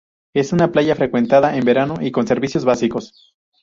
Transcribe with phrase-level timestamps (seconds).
[0.33, 3.35] Es una playa frecuentada en verano y con servicios básicos.